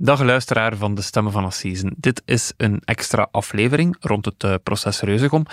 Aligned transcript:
Dag 0.00 0.22
luisteraar 0.22 0.76
van 0.76 0.94
de 0.94 1.02
Stemmen 1.02 1.32
van 1.32 1.44
Assisen. 1.44 1.94
Dit 1.96 2.22
is 2.24 2.52
een 2.56 2.80
extra 2.84 3.28
aflevering 3.30 3.96
rond 4.00 4.24
het 4.24 4.42
uh, 4.44 4.54
proces 4.62 5.00
Reuzegom. 5.00 5.46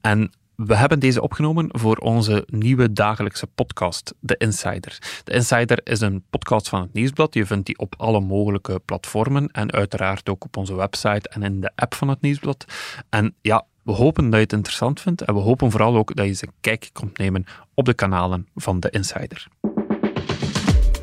En 0.00 0.32
we 0.54 0.76
hebben 0.76 0.98
deze 0.98 1.22
opgenomen 1.22 1.68
voor 1.72 1.96
onze 1.96 2.46
nieuwe 2.46 2.92
dagelijkse 2.92 3.46
podcast, 3.46 4.14
The 4.26 4.36
Insider. 4.36 4.98
The 5.24 5.32
Insider 5.32 5.80
is 5.84 6.00
een 6.00 6.24
podcast 6.30 6.68
van 6.68 6.80
het 6.80 6.92
Nieuwsblad. 6.92 7.34
Je 7.34 7.46
vindt 7.46 7.66
die 7.66 7.78
op 7.78 7.94
alle 7.96 8.20
mogelijke 8.20 8.80
platformen 8.84 9.48
en 9.48 9.72
uiteraard 9.72 10.28
ook 10.28 10.44
op 10.44 10.56
onze 10.56 10.74
website 10.74 11.28
en 11.28 11.42
in 11.42 11.60
de 11.60 11.70
app 11.74 11.94
van 11.94 12.08
het 12.08 12.20
Nieuwsblad. 12.20 12.64
En 13.08 13.34
ja, 13.40 13.64
we 13.82 13.92
hopen 13.92 14.24
dat 14.24 14.34
je 14.34 14.40
het 14.40 14.52
interessant 14.52 15.00
vindt 15.00 15.22
en 15.22 15.34
we 15.34 15.40
hopen 15.40 15.70
vooral 15.70 15.96
ook 15.96 16.14
dat 16.14 16.24
je 16.24 16.30
eens 16.30 16.42
een 16.42 16.52
kijkje 16.60 16.90
komt 16.92 17.18
nemen 17.18 17.44
op 17.74 17.84
de 17.84 17.94
kanalen 17.94 18.46
van 18.54 18.80
The 18.80 18.90
Insider. 18.90 19.48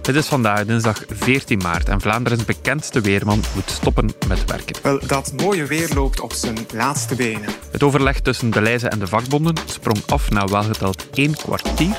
Het 0.06 0.16
is 0.16 0.28
vandaag 0.28 0.66
dinsdag 0.66 1.04
14 1.08 1.58
maart 1.58 1.90
en 1.90 2.02
Vlaanderen's 2.02 2.46
bekendste 2.46 3.02
weerman 3.02 3.44
moet 3.56 3.70
stoppen 3.70 4.10
met 4.28 4.46
werken. 4.46 4.75
Wel, 4.84 5.00
dat 5.07 5.34
mooie 5.42 5.66
weer 5.66 5.89
loopt 5.93 6.20
op 6.20 6.34
zijn 6.34 6.57
laatste 6.74 7.16
benen. 7.16 7.50
Het 7.71 7.84
overleg 7.84 8.20
tussen 8.20 8.50
de 8.50 8.62
Leize 8.62 8.88
en 8.88 9.00
de 9.00 9.07
vakbonden 9.07 9.56
sprong 9.65 9.98
af 10.06 10.29
na 10.29 10.48
welgeteld 10.48 11.10
één 11.14 11.36
kwartier. 11.36 11.96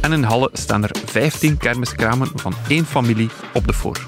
En 0.00 0.12
in 0.12 0.22
Halle 0.22 0.50
staan 0.52 0.82
er 0.82 0.96
15 1.04 1.56
kermiskramen 1.56 2.28
van 2.34 2.54
één 2.68 2.86
familie 2.86 3.30
op 3.52 3.66
de 3.66 3.72
voor. 3.72 4.04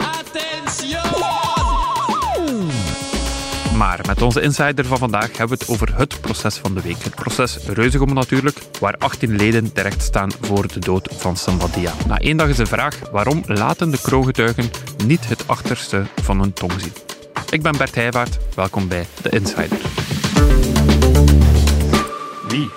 Maar 3.79 4.01
met 4.07 4.23
onze 4.23 4.41
insider 4.41 4.85
van 4.85 4.99
vandaag 4.99 5.37
hebben 5.37 5.59
we 5.59 5.65
het 5.65 5.73
over 5.73 5.97
het 5.97 6.21
proces 6.21 6.57
van 6.57 6.75
de 6.75 6.81
week. 6.81 7.03
Het 7.03 7.15
proces 7.15 7.57
Reuzegom 7.67 8.15
natuurlijk, 8.15 8.59
waar 8.81 8.95
18 8.99 9.37
leden 9.37 9.73
terecht 9.73 10.03
staan 10.03 10.31
voor 10.41 10.69
de 10.69 10.79
dood 10.79 11.09
van 11.13 11.37
Sambadia. 11.37 11.93
Na 12.07 12.19
één 12.19 12.37
dag 12.37 12.49
is 12.49 12.57
de 12.57 12.67
vraag 12.67 12.99
waarom 13.13 13.43
laten 13.47 13.91
de 13.91 14.01
kroongetuigen 14.01 14.71
niet 15.07 15.29
het 15.29 15.49
achterste 15.49 16.07
van 16.23 16.41
hun 16.41 16.53
tong 16.53 16.73
zien. 16.81 16.93
Ik 17.51 17.63
ben 17.63 17.77
Bert 17.77 17.95
Heijvaart, 17.95 18.39
welkom 18.55 18.89
bij 18.89 19.07
de 19.23 19.29
Insider. 19.29 19.79
Wie? 22.49 22.71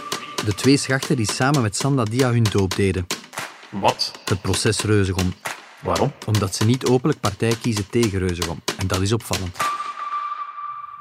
De 0.45 0.53
twee 0.55 0.77
schachten 0.77 1.15
die 1.15 1.31
samen 1.31 1.61
met 1.61 1.75
Sandadia 1.75 2.31
hun 2.31 2.45
doop 2.51 2.75
deden. 2.75 3.07
Wat? 3.69 4.11
Het 4.25 4.41
proces 4.41 4.81
Reuzegom. 4.81 5.33
Waarom? 5.79 6.11
Omdat 6.25 6.55
ze 6.55 6.65
niet 6.65 6.85
openlijk 6.85 7.19
partij 7.19 7.55
kiezen 7.61 7.89
tegen 7.89 8.19
Reuzegom. 8.19 8.61
En 8.77 8.87
dat 8.87 9.01
is 9.01 9.13
opvallend. 9.13 9.57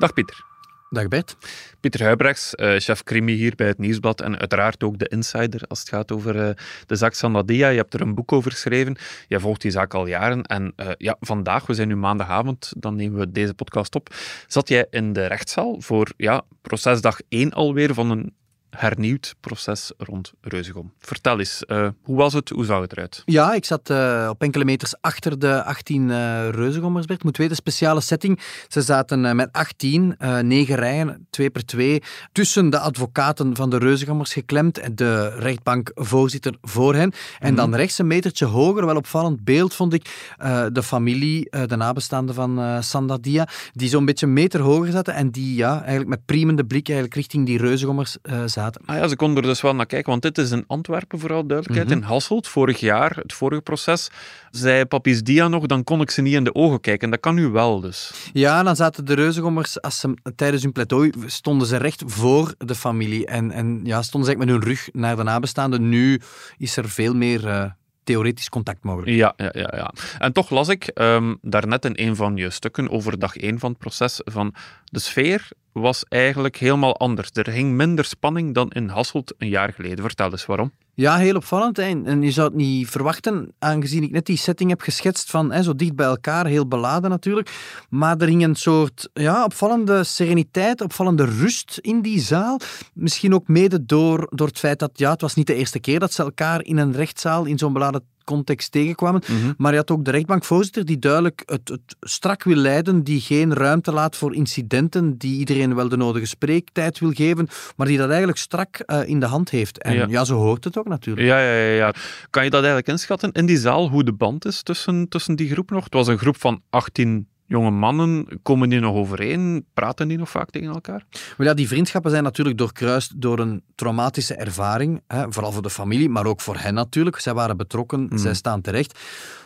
Dag 0.01 0.13
Pieter. 0.13 0.45
Dag 0.91 1.09
Bert. 1.09 1.37
Pieter 1.81 2.03
Huibrechts, 2.03 2.55
uh, 2.55 2.79
chef 2.79 3.03
crimi 3.03 3.33
hier 3.33 3.55
bij 3.57 3.67
het 3.67 3.79
Nieuwsblad 3.79 4.21
en 4.21 4.39
uiteraard 4.39 4.83
ook 4.83 4.99
de 4.99 5.09
insider 5.09 5.63
als 5.69 5.79
het 5.79 5.89
gaat 5.89 6.13
over 6.13 6.37
uh, 6.37 6.51
de 6.87 6.97
zaak 6.97 7.15
Sandadia. 7.15 7.69
Je 7.69 7.77
hebt 7.77 7.95
er 7.95 8.01
een 8.01 8.15
boek 8.15 8.33
over 8.33 8.51
geschreven. 8.51 8.97
Jij 9.29 9.39
volgt 9.39 9.61
die 9.61 9.71
zaak 9.71 9.95
al 9.95 10.07
jaren. 10.07 10.43
En 10.43 10.73
uh, 10.77 10.89
ja, 10.97 11.17
vandaag, 11.21 11.67
we 11.67 11.75
zijn 11.75 11.89
nu 11.89 11.97
maandagavond, 11.97 12.73
dan 12.77 12.97
nemen 12.97 13.19
we 13.19 13.31
deze 13.31 13.55
podcast 13.55 13.95
op, 13.95 14.15
zat 14.47 14.69
jij 14.69 14.87
in 14.91 15.13
de 15.13 15.27
rechtszaal 15.27 15.81
voor 15.81 16.13
ja, 16.17 16.43
procesdag 16.63 17.19
1 17.29 17.53
alweer 17.53 17.95
van 17.95 18.11
een 18.11 18.35
hernieuwd 18.71 19.35
proces 19.41 19.93
rond 19.99 20.33
Reuzegom. 20.41 20.93
Vertel 20.99 21.39
eens, 21.39 21.63
uh, 21.67 21.89
hoe 22.03 22.17
was 22.17 22.33
het? 22.33 22.49
Hoe 22.49 22.65
zag 22.65 22.81
het 22.81 22.93
eruit? 22.93 23.23
Ja, 23.25 23.53
ik 23.53 23.65
zat 23.65 23.91
uh, 23.91 24.27
op 24.31 24.43
enkele 24.43 24.65
meters 24.65 24.95
achter 25.01 25.39
de 25.39 25.65
18 25.65 26.09
uh, 26.09 26.49
Reuzegommers. 26.49 27.07
Bert. 27.07 27.25
Moet 27.25 27.37
weten, 27.37 27.57
speciale 27.57 28.01
setting. 28.01 28.41
Ze 28.69 28.83
zaten 28.83 29.37
met 29.37 29.49
18, 29.53 30.17
negen 30.43 30.75
rijen, 30.75 31.27
twee 31.31 31.51
per 31.51 31.65
twee, 31.65 32.03
tussen 32.33 32.71
de 32.71 32.79
advocaten 32.79 33.57
van 33.57 33.71
de 33.71 33.79
Reuzegommers 33.79 34.33
geklemd 34.33 34.79
en 34.79 34.95
de 34.95 35.29
rechtbankvoorzitter 35.29 36.55
voor 36.63 36.95
hen. 36.95 37.13
En 37.39 37.55
dan 37.55 37.69
mhm. 37.69 37.79
rechts 37.79 37.99
een 37.99 38.07
metertje 38.07 38.45
hoger, 38.45 38.87
wel 38.87 38.97
opvallend 38.97 39.45
beeld 39.45 39.75
vond 39.75 39.93
ik, 39.93 40.35
de 40.73 40.83
familie, 40.83 41.51
de 41.67 41.77
nabestaanden 41.77 42.35
van 42.35 42.83
Sandadia, 42.83 43.49
die 43.73 43.89
zo'n 43.89 44.05
beetje 44.05 44.27
een 44.27 44.33
meter 44.33 44.61
hoger 44.61 44.93
zaten 44.93 45.15
en 45.15 45.31
die 45.31 45.55
ja, 45.55 45.79
eigenlijk 45.79 46.09
met 46.09 46.25
priemende 46.25 46.65
blik 46.65 46.89
eigenlijk 46.89 47.17
richting 47.17 47.47
die 47.47 47.59
Reuzegommers 47.59 48.17
zaten. 48.23 48.60
Ah 48.85 48.97
ja, 48.97 49.09
ze 49.09 49.17
konden 49.17 49.43
er 49.43 49.49
dus 49.49 49.61
wel 49.61 49.75
naar 49.75 49.87
kijken, 49.87 50.11
want 50.11 50.23
dit 50.23 50.39
is 50.39 50.51
in 50.51 50.65
Antwerpen 50.67 51.19
vooral 51.19 51.47
duidelijkheid. 51.47 51.89
Mhm. 51.89 51.99
In 51.99 52.05
Hasselt, 52.05 52.49
vorig 52.49 52.81
jaar, 52.81 53.17
het 53.17 53.33
vorige 53.33 53.63
proces, 53.63 54.11
zei 54.51 54.85
Papis 54.85 55.23
Dia 55.23 55.49
nog, 55.49 55.67
dan 55.67 55.85
kon 55.85 56.01
ik 56.01 56.11
ze 56.11 56.23
niet 56.23 56.35
in 56.35 56.45
de 56.45 56.55
ogen 56.55 56.81
kijken. 56.81 57.05
En 57.05 57.11
dat 57.11 57.21
kan 57.21 57.35
nu 57.35 57.49
wel 57.49 57.81
dus. 57.81 58.11
Ja, 58.33 58.63
dan 58.63 58.77
zaten 58.77 59.05
de 59.05 59.15
reuzengommers, 59.15 59.81
als 59.81 60.01
ze, 60.01 60.15
tijdens 60.37 60.63
hun 60.63 60.73
pleidooi, 60.73 61.13
stonden 61.27 61.67
ze 61.67 61.77
recht 61.77 62.03
voor 62.07 62.55
de 62.59 62.75
familie. 62.75 63.27
En, 63.27 63.51
en 63.51 63.81
ja, 63.85 64.03
stonden 64.03 64.31
ze 64.31 64.37
met 64.37 64.49
hun 64.49 64.63
rug 64.63 64.89
naar 64.93 65.17
de 65.17 65.23
nabestaanden. 65.23 65.89
Nu 65.89 66.21
is 66.59 66.77
er 66.77 66.89
veel 66.89 67.15
meer... 67.15 67.45
Uh, 67.45 67.65
theoretisch 68.05 68.49
contact 68.49 68.85
mogelijk. 68.85 69.17
Ja, 69.17 69.33
ja, 69.37 69.51
ja, 69.53 69.73
ja. 69.77 69.93
En 70.19 70.33
toch 70.33 70.51
las 70.51 70.69
ik 70.69 70.91
um, 70.95 71.39
daarnet 71.43 71.85
in 71.85 71.93
een 71.97 72.17
van 72.17 72.37
je 72.37 72.51
stukken 72.51 72.91
over 72.91 73.19
dag 73.19 73.37
één 73.37 73.59
van 73.59 73.71
het 73.71 73.79
proces 73.79 74.21
van 74.25 74.55
de 74.85 74.99
sfeer 74.99 75.49
was 75.73 76.05
eigenlijk 76.09 76.57
helemaal 76.57 76.97
anders. 76.97 77.29
Er 77.33 77.51
hing 77.51 77.73
minder 77.73 78.05
spanning 78.05 78.55
dan 78.55 78.71
in 78.71 78.89
Hasselt 78.89 79.35
een 79.39 79.49
jaar 79.49 79.73
geleden. 79.73 80.05
Vertel 80.05 80.31
eens 80.31 80.47
waarom. 80.47 80.73
Ja, 80.95 81.17
heel 81.17 81.35
opvallend. 81.35 81.79
En 81.79 82.23
je 82.23 82.31
zou 82.31 82.49
het 82.49 82.57
niet 82.57 82.89
verwachten, 82.89 83.53
aangezien 83.59 84.03
ik 84.03 84.11
net 84.11 84.27
die 84.27 84.37
setting 84.37 84.71
heb 84.71 84.81
geschetst 84.81 85.31
van 85.31 85.53
hè, 85.53 85.63
zo 85.63 85.75
dicht 85.75 85.95
bij 85.95 86.07
elkaar, 86.07 86.47
heel 86.47 86.67
beladen 86.69 87.11
natuurlijk. 87.11 87.51
Maar 87.89 88.17
er 88.17 88.27
hing 88.27 88.45
een 88.45 88.55
soort 88.55 89.09
ja, 89.13 89.45
opvallende 89.45 90.05
sereniteit, 90.05 90.81
opvallende 90.81 91.25
rust 91.25 91.79
in 91.81 92.03
die 92.03 92.21
zaal. 92.21 92.61
Misschien 92.95 93.35
ook 93.35 93.49
mede 93.49 93.85
door, 93.85 94.27
door 94.31 94.47
het 94.47 94.59
feit 94.59 94.79
dat 94.79 94.91
ja, 94.95 95.11
het 95.11 95.21
was 95.21 95.35
niet 95.35 95.47
de 95.47 95.55
eerste 95.55 95.81
keer 95.81 95.99
dat 95.99 96.13
ze 96.13 96.23
elkaar 96.23 96.65
in 96.65 96.77
een 96.77 96.93
rechtszaal 96.93 97.45
in 97.45 97.59
zo'n 97.59 97.73
beladen 97.73 98.05
context 98.31 98.73
tegenkwamen. 98.73 99.23
Mhm. 99.27 99.53
Maar 99.57 99.73
je 99.73 99.79
had 99.79 99.91
ook 99.91 100.05
de 100.05 100.11
rechtbankvoorzitter 100.11 100.85
die 100.85 100.99
duidelijk 100.99 101.43
het, 101.47 101.69
het, 101.69 101.97
strak 102.01 102.43
wil 102.43 102.57
leiden, 102.57 103.03
die 103.05 103.21
geen 103.21 103.55
ruimte 103.55 103.93
laat 103.93 104.17
voor 104.17 104.35
incidenten, 104.35 105.19
die 105.19 105.39
iedereen 105.39 105.75
wel 105.75 105.89
de 105.89 105.97
nodige 105.97 106.27
spreektijd 106.27 106.99
wil 106.99 107.13
geven, 107.13 107.49
maar 107.77 107.87
die 107.87 107.99
dat 107.99 108.09
eigenlijk 108.09 108.39
strak 108.39 108.83
uh, 108.87 109.09
in 109.09 109.21
de 109.21 109.27
hand 109.27 109.51
heeft. 109.51 109.79
En 109.79 109.95
ja. 109.95 110.07
ja. 110.09 110.25
zo 110.25 110.37
hoort 110.37 110.65
het 110.65 110.79
ook 110.79 110.89
natuurlijk. 110.89 111.27
Ja, 111.27 111.41
ja, 111.41 111.55
ja, 111.55 111.75
ja. 111.75 111.95
Kan 112.31 112.45
je 112.45 112.51
dat 112.51 112.61
eigenlijk 112.61 112.89
inschatten 112.89 113.33
in 113.33 113.47
die 113.47 113.59
zaal, 113.59 113.89
hoe 113.89 114.05
de 114.05 114.13
band 114.13 114.45
is 114.45 114.63
tussen, 114.63 115.09
tussen 115.09 115.37
die 115.37 115.51
groep 115.51 115.71
nog? 115.71 115.85
Het 115.85 115.95
was 115.95 116.07
een 116.07 116.19
groep 116.19 116.37
van 116.41 116.63
18 116.71 117.29
jonge 117.51 117.71
mannen, 117.71 118.27
komen 118.43 118.69
die 118.69 118.81
nog 118.81 118.95
overeen? 118.95 119.67
Praten 119.75 120.09
die 120.09 120.19
nog 120.19 120.31
vaak 120.31 120.51
tegen 120.51 120.69
elkaar? 120.69 121.05
Wel 121.37 121.47
ja, 121.47 121.55
die 121.55 121.69
vriendschappen 121.69 122.11
zijn 122.11 122.23
natuurlijk 122.23 122.59
doorkruist 122.59 123.21
door 123.21 123.39
een 123.39 123.63
traumatische 123.75 124.35
ervaring. 124.35 125.03
Hè, 125.07 125.33
vooral 125.33 125.53
voor 125.53 125.63
de 125.63 125.71
familie, 125.71 126.09
maar 126.09 126.27
ook 126.27 126.41
voor 126.41 126.57
hen 126.57 126.75
natuurlijk. 126.75 127.19
Zij 127.19 127.35
waren 127.35 127.57
betrokken, 127.57 128.01
mm. 128.01 128.19
zij 128.19 128.35
staan 128.35 128.61
terecht. 128.61 128.99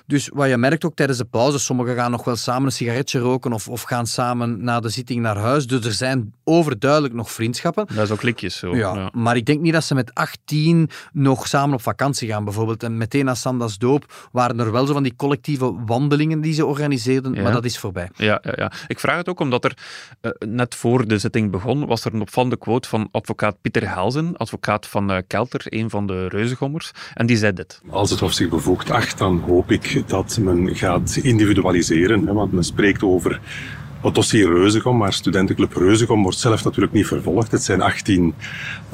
Dus 0.07 0.31
wat 0.33 0.49
je 0.49 0.57
merkt 0.57 0.85
ook 0.85 0.95
tijdens 0.95 1.19
de 1.19 1.25
pauze, 1.25 1.59
sommigen 1.59 1.95
gaan 1.95 2.11
nog 2.11 2.25
wel 2.25 2.37
samen 2.37 2.65
een 2.65 2.73
sigaretje 2.73 3.19
roken 3.19 3.53
of, 3.53 3.69
of 3.69 3.83
gaan 3.83 4.07
samen 4.07 4.65
na 4.65 4.81
de 4.81 4.89
zitting 4.89 5.21
naar 5.21 5.37
huis. 5.37 5.67
Dus 5.67 5.85
er 5.85 5.93
zijn 5.93 6.35
overduidelijk 6.45 7.15
nog 7.15 7.31
vriendschappen. 7.31 7.87
Dat 7.95 8.05
is 8.05 8.11
ook 8.11 8.19
klikjes 8.19 8.57
zo. 8.57 8.77
Ja, 8.77 9.11
Maar 9.13 9.37
ik 9.37 9.47
denk 9.47 9.61
niet 9.61 9.73
dat 9.73 9.85
ze 9.85 9.95
met 9.95 10.15
18 10.15 10.91
nog 11.13 11.49
samen 11.49 11.75
op 11.75 11.83
vakantie 11.83 12.29
gaan 12.29 12.45
bijvoorbeeld. 12.45 12.83
En 12.83 12.97
meteen 12.97 13.25
na 13.25 13.35
Sanda's 13.35 13.79
doop 13.79 14.29
waren 14.33 14.61
er 14.61 14.73
wel 14.73 14.87
zo 14.87 14.93
van 14.93 15.03
die 15.03 15.17
collectieve 15.17 15.75
wandelingen 15.87 16.41
die 16.41 16.55
ze 16.55 16.67
organiseerden, 16.67 17.43
maar 17.43 17.53
dat 17.53 17.65
is 17.65 17.79
voorbij. 17.79 18.09
Ja, 18.17 18.39
ja, 18.43 18.53
ja. 18.57 18.73
Ik 18.87 19.01
vraag 19.01 19.17
het 19.17 19.29
ook 19.29 19.41
omdat 19.41 19.65
er 19.65 19.77
uh, 20.23 20.31
net 20.49 20.75
voor 20.75 21.07
de 21.07 21.19
zitting 21.19 21.51
begon, 21.51 21.87
was 21.87 22.05
er 22.05 22.15
een 22.15 22.21
opvallende 22.21 22.57
quote 22.57 22.89
van 22.89 23.09
advocaat 23.11 23.57
Pieter 23.61 23.95
Helzen, 23.95 24.37
advocaat 24.37 24.87
van 24.87 25.11
uh, 25.11 25.19
Kelter, 25.27 25.61
een 25.65 25.91
van 25.91 26.07
de 26.07 26.29
reuzengommers. 26.29 26.91
En 27.15 27.27
die 27.27 27.37
zei 27.37 27.53
dit. 27.53 27.81
Als 27.91 28.11
het 28.11 28.21
Hof 28.21 28.33
zich 28.33 28.49
bevoegd 28.49 28.91
acht, 28.91 29.19
dan 29.19 29.39
hoop 29.47 29.71
ik 29.71 29.94
dat 30.07 30.39
men 30.43 30.77
gaat 30.77 31.19
individualiseren. 31.23 32.27
Hè, 32.27 32.33
want 32.33 32.53
men 32.53 32.65
spreekt 32.65 33.03
over 33.03 33.41
het 34.03 34.15
dossier 34.15 34.55
Reuzegom, 34.55 34.97
maar 34.97 35.13
studentenclub 35.13 35.73
Reuzegom 35.73 36.23
wordt 36.23 36.39
zelf 36.39 36.65
natuurlijk 36.65 36.93
niet 36.93 37.07
vervolgd. 37.07 37.51
Het 37.51 37.63
zijn 37.63 37.83
18 37.83 38.35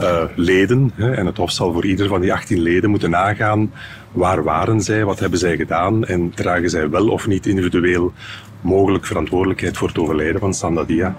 uh, 0.00 0.22
leden 0.34 0.92
hè, 0.94 1.12
en 1.12 1.26
het 1.26 1.36
Hof 1.36 1.50
zal 1.50 1.72
voor 1.72 1.84
ieder 1.84 2.08
van 2.08 2.20
die 2.20 2.32
18 2.32 2.58
leden 2.58 2.90
moeten 2.90 3.10
nagaan 3.10 3.72
waar 4.12 4.42
waren 4.42 4.80
zij, 4.80 5.04
wat 5.04 5.18
hebben 5.18 5.38
zij 5.38 5.56
gedaan 5.56 6.04
en 6.04 6.30
dragen 6.34 6.70
zij 6.70 6.90
wel 6.90 7.08
of 7.08 7.26
niet 7.26 7.46
individueel 7.46 8.12
mogelijk 8.60 9.06
verantwoordelijkheid 9.06 9.76
voor 9.76 9.88
het 9.88 9.98
overlijden 9.98 10.40
van 10.40 10.54
Sandadia. 10.54 11.16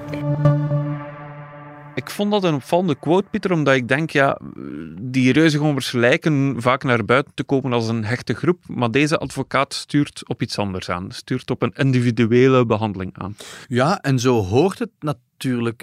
Ik 2.01 2.09
vond 2.09 2.31
dat 2.31 2.43
een 2.43 2.53
opvallende 2.53 2.95
quote, 2.95 3.27
Pieter, 3.29 3.51
omdat 3.51 3.73
ik 3.73 3.87
denk, 3.87 4.09
ja, 4.09 4.39
die 5.01 5.33
reuzengommers 5.33 5.91
lijken 5.91 6.55
vaak 6.57 6.83
naar 6.83 7.05
buiten 7.05 7.33
te 7.33 7.43
komen 7.43 7.73
als 7.73 7.87
een 7.87 8.05
hechte 8.05 8.33
groep, 8.33 8.63
maar 8.67 8.91
deze 8.91 9.17
advocaat 9.17 9.73
stuurt 9.73 10.29
op 10.29 10.41
iets 10.41 10.57
anders 10.57 10.89
aan, 10.89 11.11
stuurt 11.11 11.51
op 11.51 11.61
een 11.61 11.73
individuele 11.75 12.65
behandeling 12.65 13.17
aan. 13.17 13.35
Ja, 13.67 13.99
en 14.01 14.19
zo 14.19 14.43
hoort 14.43 14.79
het 14.79 14.89
natuurlijk 14.99 15.30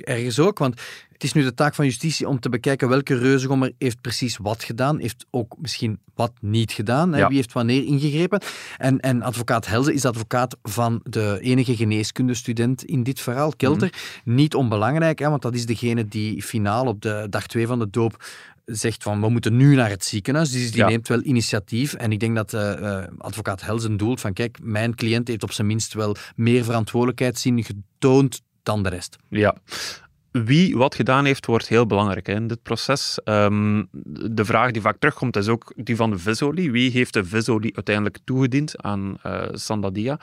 ergens 0.05 0.39
ook, 0.39 0.59
want 0.59 0.81
het 1.13 1.25
is 1.25 1.33
nu 1.33 1.43
de 1.43 1.55
taak 1.55 1.75
van 1.75 1.85
justitie 1.85 2.29
om 2.29 2.41
te 2.41 2.49
bekijken 2.49 2.89
welke 2.89 3.19
reuzegommer 3.19 3.73
heeft 3.79 4.01
precies 4.01 4.37
wat 4.37 4.65
gedaan, 4.65 4.99
heeft 5.01 5.27
ook 5.31 5.57
misschien 5.61 5.99
wat 6.15 6.33
niet 6.41 6.73
gedaan, 6.73 7.11
wie 7.11 7.37
heeft 7.37 7.53
wanneer 7.53 7.85
ingegrepen. 7.85 8.41
En, 8.77 9.01
en 9.01 9.23
advocaat 9.23 9.67
Helze 9.67 9.93
is 9.95 10.05
advocaat 10.05 10.57
van 10.63 11.01
de 11.03 11.39
enige 11.41 11.77
geneeskundestudent 11.77 12.85
in 12.85 13.03
dit 13.03 13.21
verhaal, 13.21 13.53
Kelter. 13.57 13.89
Mhm. 14.25 14.35
Niet 14.35 14.55
onbelangrijk, 14.55 15.19
hè, 15.19 15.29
want 15.29 15.43
dat 15.43 15.55
is 15.55 15.67
degene 15.67 16.09
die 16.09 16.43
finaal 16.43 16.87
op 16.87 17.03
de 17.03 17.27
dag 17.31 17.47
twee 17.47 17.67
van 17.67 17.79
de 17.79 17.91
doop 17.91 18.25
zegt 18.65 19.03
van 19.03 19.21
we 19.21 19.29
moeten 19.29 19.57
nu 19.57 19.75
naar 19.75 19.91
het 19.91 20.05
ziekenhuis. 20.05 20.51
Dus 20.51 20.71
die 20.71 20.81
Ja. 20.81 20.89
neemt 20.89 21.09
wel 21.09 21.23
initiatief. 21.23 21.95
En 21.95 22.13
ik 22.13 22.21
denk 22.21 22.37
dat 22.37 22.55
eh, 22.55 23.03
advocaat 23.19 23.61
Helsen 23.61 23.97
doelt 23.97 24.21
van 24.21 24.33
kijk, 24.33 24.59
mijn 24.63 24.95
cliënt 24.95 25.29
heeft 25.29 25.43
op 25.43 25.53
zijn 25.53 25.67
minst 25.67 25.95
wel 25.95 26.17
meer 26.37 26.65
verantwoordelijkheidszin 26.65 27.65
getoond 27.65 28.41
de 28.77 28.89
rest. 28.89 29.17
Ja. 29.29 29.57
Wie 30.31 30.77
wat 30.77 30.95
gedaan 30.95 31.25
heeft, 31.25 31.47
wordt 31.47 31.69
heel 31.69 31.87
belangrijk 31.87 32.29
in 32.29 32.47
dit 32.47 32.63
proces. 32.63 33.19
Ehm, 33.25 33.85
de 34.31 34.45
vraag 34.45 34.71
die 34.71 34.83
vaak 34.83 34.99
terugkomt 34.99 35.37
is 35.37 35.49
ook 35.49 35.73
die 35.77 35.97
van 35.97 36.11
de 36.11 36.19
visolie. 36.19 36.71
Wie 36.73 36.91
heeft 36.91 37.13
de 37.13 37.25
visolie 37.25 37.75
uiteindelijk 37.75 38.19
toegediend 38.25 38.83
aan 38.83 39.19
eh 39.23 39.43
Sandadia? 39.53 40.19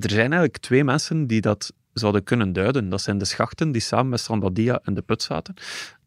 Er 0.00 0.10
zijn 0.10 0.32
eigenlijk 0.32 0.58
twee 0.58 0.84
mensen 0.84 1.26
die 1.26 1.40
dat 1.40 1.72
zouden 1.92 2.24
kunnen 2.24 2.52
duiden. 2.52 2.88
Dat 2.88 3.00
zijn 3.00 3.18
de 3.18 3.24
schachten 3.24 3.72
die 3.72 3.80
samen 3.80 4.08
met 4.08 4.20
Sandadia 4.20 4.80
in 4.84 4.94
de 4.94 5.02
put 5.02 5.22
zaten. 5.22 5.54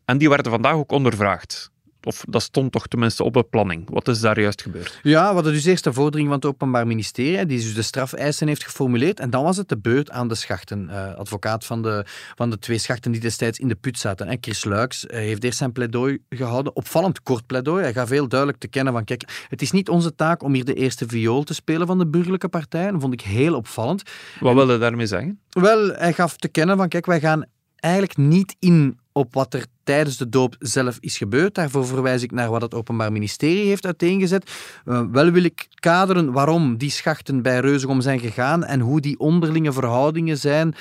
En 0.06 0.18
die 0.18 0.30
werden 0.30 0.52
vandaag 0.52 0.74
ook 0.74 0.92
ondervraagd. 0.92 1.71
Of 2.04 2.24
dat 2.28 2.42
stond 2.42 2.72
toch 2.72 2.88
tenminste 2.88 3.24
op 3.24 3.34
de 3.34 3.44
planning. 3.44 3.90
Wat 3.90 4.08
is 4.08 4.20
daar 4.20 4.40
juist 4.40 4.62
gebeurd? 4.62 5.00
Ja, 5.04 5.28
we 5.28 5.34
hadden 5.34 5.54
dus 5.54 5.66
eerst 5.66 5.84
de 5.84 5.94
vordering 5.94 6.28
van 6.28 6.38
het 6.38 6.46
Openbaar 6.46 6.88
Ministerie, 6.88 7.46
die 7.46 7.58
dus 7.58 7.74
de 7.74 7.82
strafeisen 7.82 8.48
heeft 8.48 8.64
geformuleerd. 8.64 9.20
En 9.20 9.30
dan 9.30 9.44
was 9.44 9.58
het 9.58 9.70
de 9.70 9.78
beurt 9.78 10.12
aan 10.12 10.28
de 10.28 10.36
schachten. 10.36 10.90
Eh, 10.90 11.16
advocaat 11.16 11.66
van 11.66 11.82
de, 11.82 12.06
van 12.36 12.50
de 12.50 12.60
twee 12.60 12.78
schachten 12.78 13.12
die 13.12 13.22
destijds 13.22 13.60
in 13.60 13.68
de 13.68 13.76
put 13.76 14.00
zaten. 14.00 14.28
En 14.28 14.38
Chris 14.42 14.64
Luiks 14.64 15.06
eh, 15.06 15.20
heeft 15.20 15.44
eerst 15.44 15.58
zijn 15.58 15.72
pleidooi 15.72 16.20
gehouden. 16.30 16.76
Opvallend 16.76 17.24
kort 17.24 17.46
pleidooi. 17.46 17.84
Hij 17.84 17.94
gaf 17.94 18.10
heel 18.10 18.28
duidelijk 18.28 18.60
te 18.60 18.68
kennen 18.68 18.94
van, 18.94 19.04
kijk, 19.04 19.46
het 19.50 19.62
is 19.62 19.72
niet 19.72 19.90
onze 19.90 20.16
taak 20.16 20.44
om 20.44 20.54
hier 20.54 20.66
de 20.66 20.74
eerste 20.74 21.08
viool 21.08 21.44
te 21.44 21.54
spelen 21.54 21.88
van 21.88 21.98
de 21.98 22.08
burgerlijke 22.08 22.50
partij. 22.50 22.92
Dat 22.92 23.02
vond 23.02 23.14
ik 23.14 23.22
heel 23.22 23.56
opvallend. 23.56 24.04
Wat 24.40 24.54
wil 24.54 24.72
je 24.72 24.78
daarmee 24.78 25.06
zeggen? 25.06 25.40
Wel, 25.50 25.88
hij 25.88 26.14
gaf 26.14 26.38
te 26.38 26.48
kennen 26.48 26.78
van, 26.78 26.88
kijk, 26.88 27.06
wij 27.06 27.20
gaan 27.20 27.46
eigenlijk 27.76 28.18
niet 28.18 28.56
in 28.60 29.00
op 29.12 29.34
wat 29.34 29.54
er 29.54 29.66
tijdens 29.84 30.18
de 30.18 30.30
doop 30.30 30.56
zelf 30.60 30.98
is 31.00 31.18
gebeurd. 31.18 31.56
Daarvoor 31.56 31.86
verwijs 31.86 32.24
ik 32.24 32.32
naar 32.32 32.50
wat 32.50 32.62
het 32.62 32.74
Openbaar 32.74 33.12
Ministerie 33.12 33.68
heeft 33.68 33.86
uiteengezet. 33.86 34.52
Uh, 34.86 35.02
wel 35.12 35.32
wil 35.32 35.44
ik 35.44 35.68
kaderen 35.80 36.32
waarom 36.32 36.78
die 36.78 36.92
schachten 36.92 37.42
bij 37.42 37.60
Reuzegom 37.60 38.02
zijn 38.02 38.20
gegaan 38.20 38.64
en 38.64 38.80
hoe 38.80 39.02
die 39.02 39.20
onderlinge 39.20 39.72
verhoudingen 39.72 40.38
zijn. 40.38 40.76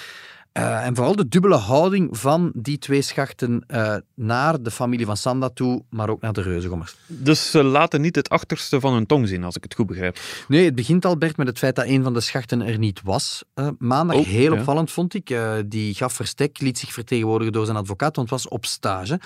Uh, 0.58 0.86
en 0.86 0.94
vooral 0.94 1.16
de 1.16 1.28
dubbele 1.28 1.56
houding 1.56 2.18
van 2.18 2.52
die 2.54 2.78
twee 2.78 3.02
schachten 3.02 3.64
uh, 3.68 3.96
naar 4.14 4.62
de 4.62 4.70
familie 4.70 5.06
van 5.06 5.16
Sanda 5.16 5.48
toe, 5.48 5.82
maar 5.90 6.08
ook 6.08 6.20
naar 6.20 6.32
de 6.32 6.42
Reuzegommers. 6.42 6.94
Dus 7.06 7.50
ze 7.50 7.62
laten 7.64 8.00
niet 8.00 8.16
het 8.16 8.28
achterste 8.28 8.80
van 8.80 8.92
hun 8.92 9.06
tong 9.06 9.28
zien, 9.28 9.44
als 9.44 9.56
ik 9.56 9.62
het 9.62 9.74
goed 9.74 9.86
begrijp. 9.86 10.18
Nee, 10.48 10.64
het 10.64 10.74
begint 10.74 11.04
al, 11.04 11.16
Bert, 11.18 11.36
met 11.36 11.46
het 11.46 11.58
feit 11.58 11.74
dat 11.76 11.86
een 11.86 12.02
van 12.02 12.14
de 12.14 12.20
schachten 12.20 12.60
er 12.60 12.78
niet 12.78 13.00
was. 13.04 13.44
Uh, 13.54 13.68
maandag, 13.78 14.16
Oh, 14.16 14.26
heel 14.26 14.52
ja. 14.52 14.58
opvallend 14.58 14.90
vond 14.90 15.14
ik. 15.14 15.36
die 15.66 15.94
gaf 15.94 16.12
verstek, 16.12 16.60
liet 16.60 16.78
zich 16.78 16.92
vertegenwoordigen 16.92 17.52
door 17.52 17.64
zijn 17.64 17.76
advocaat, 17.76 18.16
want 18.16 18.30
was 18.30 18.48
op 18.48 18.66
stage. 18.66 19.20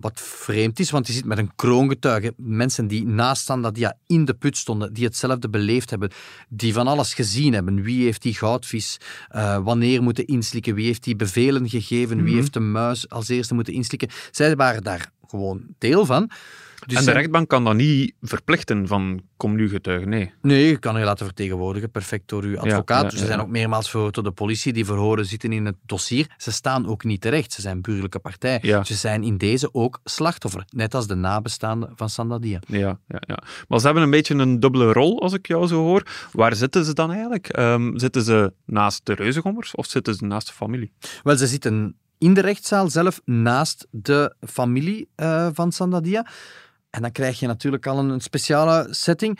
Wat 0.00 0.20
vreemd 0.20 0.78
is, 0.78 0.90
want 0.90 1.06
hij 1.06 1.16
zit 1.16 1.24
met 1.24 1.38
een 1.38 1.54
kroongetuige. 1.56 2.34
Mensen 2.36 2.86
die 2.86 3.06
naast 3.06 3.44
Sandadia 3.44 3.96
in 4.06 4.24
de 4.24 4.34
put 4.34 4.56
stonden, 4.56 4.92
die 4.92 5.04
hetzelfde 5.04 5.48
beleefd 5.48 5.90
hebben, 5.90 6.10
die 6.48 6.72
van 6.72 6.86
alles 6.86 7.14
gezien 7.14 7.52
hebben. 7.52 7.82
Wie 7.82 8.04
heeft 8.04 8.22
die 8.22 8.34
goudvis 8.34 9.00
wanneer 9.62 10.02
moeten 10.02 10.26
inslikken? 10.26 10.74
Wie 10.74 10.86
heeft 10.86 11.04
die 11.04 11.16
bevelen 11.16 11.68
gegeven? 11.68 12.16
Wie 12.16 12.26
Mhm. 12.26 12.36
heeft 12.36 12.52
de 12.52 12.60
muis 12.60 13.08
als 13.08 13.28
eerste 13.28 13.54
moeten 13.54 13.72
inslikken? 13.74 14.08
Zij 14.30 14.56
waren 14.56 14.82
daar 14.82 15.10
gewoon 15.28 15.62
deel 15.78 16.06
van. 16.06 16.30
Dus 16.86 16.96
en 16.96 17.04
de 17.04 17.10
zij- 17.10 17.12
rechtbank 17.20 17.48
kan 17.48 17.64
dat 17.64 17.74
niet 17.74 18.14
verplichten 18.22 18.86
van 18.86 19.20
kom 19.36 19.54
nu 19.56 19.68
getuigen. 19.68 20.08
Nee. 20.08 20.32
Nee, 20.42 20.66
je 20.66 20.78
kan 20.78 20.98
je 20.98 21.04
laten 21.04 21.26
vertegenwoordigen, 21.26 21.90
perfect 21.90 22.28
door 22.28 22.42
uw 22.42 22.58
advocaat. 22.58 23.02
ja, 23.02 23.08
dus 23.08 23.12
ja, 23.12 23.18
ze 23.18 23.26
zijn 23.26 23.40
ook 23.40 23.48
meermaals 23.48 23.90
verhoord 23.90 24.14
door 24.14 24.24
de 24.24 24.30
politie. 24.30 24.72
Die 24.72 24.84
verhoren 24.84 25.26
zitten 25.26 25.52
in 25.52 25.66
het 25.66 25.76
dossier. 25.86 26.26
Ze 26.36 26.52
staan 26.52 26.86
ook 26.88 27.04
niet 27.04 27.20
terecht. 27.20 27.52
Ze 27.52 27.60
zijn 27.60 27.80
burgerlijke 27.80 28.18
partij. 28.18 28.60
Ze 28.84 28.94
zijn 28.94 29.22
in 29.22 29.36
deze 29.38 29.74
ook 29.74 30.00
slachtoffer. 30.04 30.64
Net 30.70 30.94
als 30.94 31.06
de 31.06 31.14
nabestaanden 31.14 31.92
van 31.96 32.10
Sandadia. 32.10 32.58
Ja, 32.66 32.98
ja, 33.08 33.22
ja. 33.26 33.38
Maar 33.68 33.78
ze 33.78 33.84
hebben 33.84 34.02
een 34.04 34.10
beetje 34.10 34.34
een 34.34 34.60
dubbele 34.60 34.92
rol, 34.92 35.22
als 35.22 35.32
ik 35.32 35.46
jou 35.46 35.66
zo 35.66 35.76
hoor. 35.82 36.02
Waar 36.32 36.54
zitten 36.54 36.84
ze 36.84 36.92
dan 36.94 37.10
eigenlijk? 37.10 37.48
Ehm, 37.48 37.96
zitten 37.98 38.22
ze 38.22 38.52
naast 38.64 39.06
de 39.06 39.12
reuzengommers 39.14 39.74
of 39.74 39.86
zitten 39.86 40.14
ze 40.14 40.24
naast 40.24 40.46
de 40.46 40.52
familie? 40.52 40.92
Wel, 41.22 41.36
ze 41.36 41.46
zitten 41.46 41.96
in 42.18 42.34
de 42.34 42.40
rechtszaal 42.40 42.90
zelf 42.90 43.20
naast 43.24 43.86
de 43.90 44.34
familie 44.40 45.08
eh, 45.14 45.48
van 45.52 45.72
Sandadia. 45.72 46.26
En 46.90 47.02
dan 47.02 47.12
krijg 47.12 47.38
je 47.38 47.46
natuurlijk 47.46 47.86
al 47.86 47.98
een, 47.98 48.20
speciale 48.20 48.86
setting. 48.90 49.38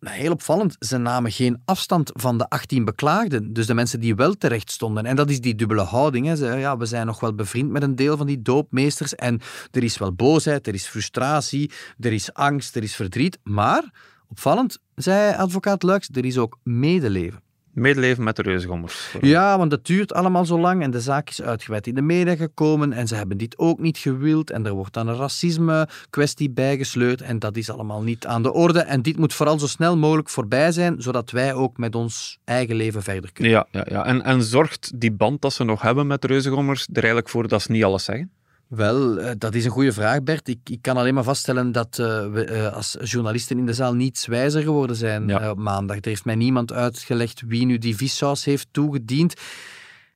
Heel 0.00 0.32
opvallend, 0.32 0.76
ze 0.78 0.98
namen 0.98 1.32
geen 1.32 1.62
afstand 1.64 2.10
van 2.14 2.38
de 2.38 2.48
18 2.48 2.84
beklaagden. 2.84 3.52
Dus 3.52 3.66
de 3.66 3.74
mensen 3.74 4.00
die 4.00 4.14
wel 4.14 4.34
terecht 4.34 4.70
stonden. 4.70 5.06
En 5.06 5.16
dat 5.16 5.30
is 5.30 5.40
die 5.40 5.54
dubbele 5.54 5.82
houding. 5.82 6.26
Hè. 6.26 6.36
Ze, 6.36 6.46
ja, 6.46 6.76
we 6.76 6.86
zijn 6.86 7.06
nog 7.06 7.20
wel 7.20 7.34
bevriend 7.34 7.70
met 7.70 7.82
een 7.82 7.94
deel 7.94 8.16
van 8.16 8.26
die 8.26 8.42
doopmeesters. 8.42 9.14
En 9.14 9.40
er 9.70 9.82
is 9.82 9.98
wel 9.98 10.12
boosheid, 10.12 10.66
er 10.66 10.74
is 10.74 10.86
frustratie, 10.86 11.70
er 11.98 12.12
is 12.12 12.32
angst, 12.32 12.76
er 12.76 12.82
is 12.82 12.96
verdriet. 12.96 13.38
Maar, 13.42 13.92
opvallend, 14.28 14.78
zei 14.94 15.34
advocaat 15.34 15.82
Luiks, 15.82 16.08
er 16.12 16.24
is 16.24 16.38
ook 16.38 16.58
medeleven. 16.62 17.47
Medeleven 17.72 18.24
met 18.24 18.36
de 18.36 18.42
reuzengommers. 18.42 19.16
Ja, 19.20 19.58
want 19.58 19.72
het 19.72 19.86
duurt 19.86 20.12
allemaal 20.12 20.44
zo 20.44 20.58
lang 20.58 20.82
en 20.82 20.90
de 20.90 21.00
zaak 21.00 21.30
is 21.30 21.42
uitgebreid 21.42 21.86
in 21.86 21.94
de 21.94 22.02
media 22.02 22.36
gekomen 22.36 22.92
en 22.92 23.06
ze 23.06 23.14
hebben 23.14 23.38
dit 23.38 23.58
ook 23.58 23.78
niet 23.78 23.98
gewild 23.98 24.50
en 24.50 24.66
er 24.66 24.72
wordt 24.72 24.94
dan 24.94 25.08
een 25.08 25.16
racisme-kwestie 25.16 26.50
bijgesleurd 26.50 27.20
en 27.20 27.38
dat 27.38 27.56
is 27.56 27.70
allemaal 27.70 28.02
niet 28.02 28.26
aan 28.26 28.42
de 28.42 28.52
orde. 28.52 28.80
En 28.80 29.02
dit 29.02 29.18
moet 29.18 29.34
vooral 29.34 29.58
zo 29.58 29.66
snel 29.66 29.96
mogelijk 29.96 30.28
voorbij 30.28 30.72
zijn, 30.72 31.02
zodat 31.02 31.30
wij 31.30 31.54
ook 31.54 31.76
met 31.76 31.94
ons 31.94 32.38
eigen 32.44 32.76
leven 32.76 33.02
verder 33.02 33.32
kunnen. 33.32 33.52
Ja, 33.52 33.66
ja, 33.70 33.86
ja. 33.88 34.04
En, 34.04 34.22
en 34.22 34.42
zorgt 34.42 35.00
die 35.00 35.12
band 35.12 35.42
dat 35.42 35.52
ze 35.52 35.64
nog 35.64 35.82
hebben 35.82 36.06
met 36.06 36.20
de 36.20 36.26
reuzengommers 36.26 36.86
er 36.92 36.96
eigenlijk 36.96 37.28
voor 37.28 37.48
dat 37.48 37.62
ze 37.62 37.72
niet 37.72 37.84
alles 37.84 38.04
zeggen? 38.04 38.30
Wel, 38.68 39.18
eh, 39.18 39.30
dat 39.38 39.54
is 39.54 39.64
een 39.64 39.70
goede 39.70 39.92
vraag, 39.92 40.22
Bert. 40.22 40.48
Ik, 40.48 40.58
ik 40.64 40.82
kan 40.82 40.96
alleen 40.96 41.14
maar 41.14 41.24
vaststellen 41.24 41.72
dat 41.72 41.98
eh, 41.98 42.30
we 42.32 42.44
eh, 42.44 42.72
als 42.72 42.96
journalisten 43.02 43.58
in 43.58 43.66
de 43.66 43.72
zaal 43.74 43.94
niets 43.94 44.26
wijzer 44.26 44.62
geworden 44.62 44.96
zijn 44.96 45.28
Ja. 45.28 45.50
op 45.50 45.58
maandag. 45.58 45.96
Er 45.96 46.08
heeft 46.08 46.24
mij 46.24 46.34
niemand 46.34 46.72
uitgelegd 46.72 47.42
wie 47.46 47.66
nu 47.66 47.78
die 47.78 47.96
vissaus 47.96 48.44
heeft 48.44 48.68
toegediend. 48.70 49.34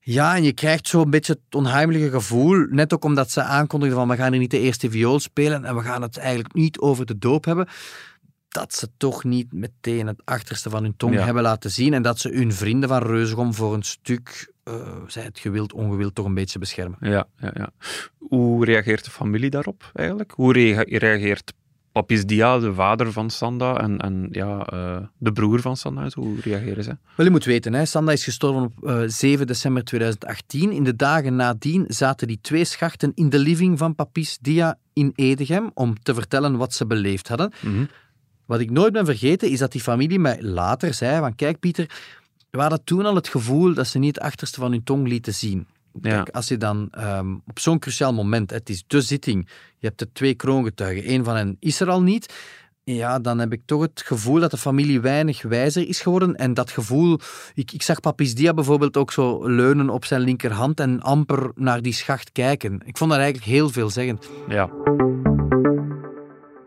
Ja, 0.01 0.37
en 0.37 0.43
je 0.43 0.53
krijgt 0.53 0.89
zo'n 0.89 1.11
beetje 1.11 1.33
het 1.33 1.55
onheimelijke 1.55 2.11
gevoel, 2.11 2.67
net 2.71 2.93
ook 2.95 3.05
omdat 3.05 3.31
ze 3.31 3.43
aankondigden 3.43 3.99
van 3.99 4.09
we 4.09 4.17
gaan 4.17 4.31
hier 4.31 4.41
niet 4.41 4.51
de 4.51 4.59
eerste 4.59 4.91
viool 4.91 5.21
spelen 5.21 5.65
en 5.65 5.75
we 5.77 5.83
gaan 5.83 6.03
het 6.03 6.17
eigenlijk 6.17 6.55
niet 6.55 6.79
over 6.79 7.07
de 7.07 7.19
doop 7.19 7.45
hebben, 7.45 7.69
dat 8.53 8.75
ze 8.75 8.89
toch 8.97 9.25
niet 9.25 9.53
meteen 9.53 10.07
het 10.07 10.21
achterste 10.25 10.71
van 10.71 10.83
hun 10.83 10.97
tong 10.97 11.15
Ja. 11.15 11.25
hebben 11.25 11.43
laten 11.43 11.71
zien 11.71 11.95
en 11.95 12.03
dat 12.03 12.19
ze 12.19 12.29
hun 12.29 12.53
vrienden 12.53 12.89
van 12.89 13.03
Reuzegom 13.03 13.55
voor 13.55 13.75
een 13.75 13.83
stuk, 13.83 14.53
eh, 14.65 14.75
zij 15.07 15.23
het 15.23 15.39
gewild, 15.39 15.73
ongewild, 15.73 16.15
toch 16.15 16.27
een 16.27 16.35
beetje 16.35 16.59
beschermen. 16.59 16.99
Ja, 17.01 17.27
ja, 17.39 17.51
ja. 17.55 17.71
Hoe 18.19 18.65
reageert 18.65 19.05
de 19.05 19.11
familie 19.11 19.51
daarop 19.51 19.91
eigenlijk? 19.95 20.33
Hoe 20.37 20.53
rea- 20.53 20.85
reageert 20.99 21.53
Papis 21.93 22.25
Dia, 22.27 22.59
de 22.59 22.75
vader 22.75 23.13
van 23.13 23.31
Sanda, 23.31 23.81
en, 23.81 23.99
en 23.99 24.29
ja, 24.31 24.59
eh, 24.67 24.97
de 25.19 25.33
broer 25.33 25.61
van 25.61 25.77
Sanda? 25.77 26.09
Hoe 26.15 26.41
reageren 26.41 26.85
ze? 26.85 26.97
Wel, 27.17 27.27
je 27.27 27.33
moet 27.33 27.45
weten, 27.45 27.73
hè, 27.75 27.85
Sanda 27.85 28.13
is 28.13 28.25
gestorven 28.25 28.63
op 28.63 28.85
eh, 28.89 29.03
7 29.07 29.47
december 29.47 29.85
2018. 29.85 30.71
In 30.73 30.85
de 30.85 30.97
dagen 30.97 31.37
nadien 31.37 31.85
zaten 31.89 32.27
die 32.27 32.39
twee 32.43 32.65
schachten 32.65 33.13
in 33.15 33.29
de 33.31 33.39
living 33.39 33.79
van 33.79 33.95
Papis 33.95 34.39
Dia 34.41 34.79
in 34.93 35.13
Edegem 35.15 35.71
om 35.75 36.03
te 36.03 36.15
vertellen 36.15 36.57
wat 36.57 36.75
ze 36.75 36.87
beleefd 36.87 37.29
hadden. 37.29 37.53
Mhm. 37.61 37.85
Wat 38.53 38.61
ik 38.61 38.71
nooit 38.71 38.93
ben 38.93 39.05
vergeten, 39.05 39.51
is 39.51 39.59
dat 39.59 39.73
die 39.73 39.81
familie 39.81 40.19
mij 40.19 40.43
later 40.43 40.95
zei 40.95 41.19
van 41.19 41.35
kijk 41.35 41.59
Pieter, 41.59 41.91
we 42.51 42.61
hadden 42.61 42.85
toen 42.85 43.07
al 43.07 43.15
het 43.15 43.29
gevoel 43.29 43.75
dat 43.75 43.87
ze 43.87 43.99
niet 43.99 44.15
het 44.15 44.25
achterste 44.25 44.61
van 44.61 44.71
hun 44.71 44.83
tong 44.83 45.09
lieten 45.09 45.35
zien. 45.35 45.67
Kijk, 46.01 46.29
als 46.29 46.49
je 46.49 46.57
dan 46.57 46.89
ehm, 46.91 47.35
op 47.47 47.59
zo'n 47.59 47.79
cruciaal 47.79 48.13
moment, 48.13 48.51
het 48.51 48.69
is 48.69 48.85
de 48.87 49.01
zitting, 49.01 49.49
je 49.79 49.87
hebt 49.87 50.01
er 50.01 50.13
twee 50.13 50.35
kroongetuigen, 50.35 51.05
één 51.05 51.25
van 51.25 51.37
hen 51.37 51.57
is 51.61 51.81
er 51.81 51.91
al 51.91 52.03
niet, 52.03 52.35
ja, 52.85 53.19
dan 53.19 53.39
heb 53.39 53.53
ik 53.53 53.63
toch 53.65 53.81
het 53.81 54.03
gevoel 54.05 54.41
dat 54.41 54.51
de 54.51 54.57
familie 54.57 55.01
weinig 55.01 55.43
wijzer 55.43 55.89
is 55.89 56.01
geworden. 56.01 56.37
En 56.37 56.55
dat 56.55 56.71
gevoel, 56.71 57.19
ik, 57.55 57.73
ik 57.73 57.83
zag 57.83 58.01
Papis 58.01 58.35
Dia 58.35 58.55
bijvoorbeeld 58.55 58.97
ook 58.97 59.13
zo 59.13 59.47
leunen 59.49 59.91
op 59.91 60.05
zijn 60.05 60.21
linkerhand 60.21 60.81
en 60.81 61.01
amper 61.01 61.51
naar 61.55 61.83
die 61.83 61.93
schacht 61.93 62.33
kijken. 62.33 62.83
Ik 62.85 62.97
vond 62.97 63.11
dat 63.11 63.19
eigenlijk 63.19 63.51
heel 63.51 63.69
veelzeggend. 63.69 64.29
Ja. 64.49 64.71